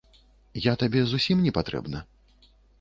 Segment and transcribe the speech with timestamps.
[0.63, 2.05] Я табе зусім не патрэбна?